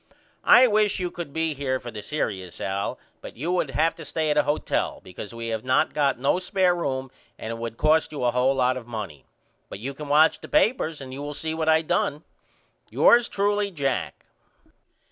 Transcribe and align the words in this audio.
I 0.43 0.65
wish 0.65 0.99
you 0.99 1.11
could 1.11 1.31
be 1.31 1.53
here 1.53 1.79
for 1.79 1.91
the 1.91 2.01
serious 2.01 2.59
Al 2.59 2.97
but 3.21 3.37
you 3.37 3.51
would 3.51 3.69
have 3.69 3.93
to 3.97 4.03
stay 4.03 4.31
at 4.31 4.37
a 4.39 4.41
hotel 4.41 4.99
because 5.03 5.31
we 5.31 5.49
have 5.49 5.63
not 5.63 5.93
got 5.93 6.17
no 6.17 6.37
spair 6.37 6.75
room 6.75 7.11
and 7.37 7.51
it 7.51 7.59
would 7.59 7.77
cost 7.77 8.11
you 8.11 8.23
a 8.23 8.31
hole 8.31 8.55
lot 8.55 8.77
of 8.77 8.87
money. 8.87 9.25
But 9.69 9.77
you 9.77 9.93
can 9.93 10.07
watch 10.09 10.41
the 10.41 10.47
papers 10.47 11.01
and 11.01 11.13
you 11.13 11.21
will 11.21 11.35
see 11.35 11.53
what 11.53 11.69
I 11.69 11.83
done. 11.83 12.23
Yours 12.89 13.29
truly, 13.29 13.69
JACK. 13.69 14.25